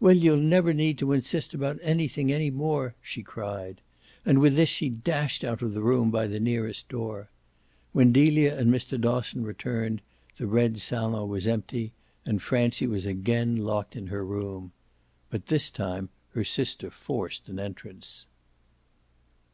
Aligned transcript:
"Well, 0.00 0.16
you'll 0.16 0.38
never 0.38 0.72
need 0.72 0.96
to 0.96 1.12
insist 1.12 1.52
about 1.52 1.78
anything 1.82 2.32
any 2.32 2.48
more!" 2.50 2.94
she 3.02 3.22
cried. 3.22 3.82
And 4.24 4.38
with 4.38 4.56
this 4.56 4.70
she 4.70 4.88
dashed 4.88 5.44
out 5.44 5.60
of 5.60 5.74
the 5.74 5.82
room 5.82 6.10
by 6.10 6.26
the 6.26 6.40
nearest 6.40 6.88
door. 6.88 7.28
When 7.92 8.10
Delia 8.10 8.56
and 8.58 8.72
Mr. 8.72 8.98
Dosson 8.98 9.42
returned 9.44 10.00
the 10.38 10.46
red 10.46 10.80
salon 10.80 11.28
was 11.28 11.46
empty 11.46 11.92
and 12.24 12.40
Francie 12.40 12.86
was 12.86 13.04
again 13.04 13.56
locked 13.56 13.94
in 13.94 14.06
her 14.06 14.24
room. 14.24 14.72
But 15.28 15.48
this 15.48 15.70
time 15.70 16.08
her 16.30 16.44
sister 16.44 16.90
forced 16.90 17.50
an 17.50 17.58
entrance. 17.58 18.24